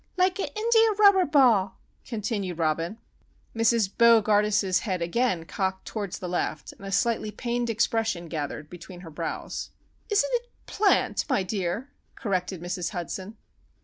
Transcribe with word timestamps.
"—like 0.17 0.39
an 0.39 0.47
india 0.55 0.89
rubber 0.97 1.25
ball," 1.25 1.77
continued 2.05 2.57
Robin. 2.57 2.97
Mrs. 3.55 3.87
Bo 3.99 4.19
gardus's 4.19 4.79
head 4.79 4.99
again 4.99 5.45
cocked 5.45 5.85
towards 5.85 6.17
the 6.17 6.27
left, 6.27 6.73
and 6.73 6.87
a 6.87 6.91
slightly 6.91 7.29
pained 7.29 7.69
expression 7.69 8.27
gathered 8.27 8.67
between 8.67 9.01
her 9.01 9.11
brows. 9.11 9.69
"Isn't 10.09 10.31
it 10.33 10.49
plant, 10.65 11.25
my 11.29 11.43
dear?" 11.43 11.91
corrected 12.15 12.61
Mrs. 12.63 12.89
Hudson. 12.89 13.37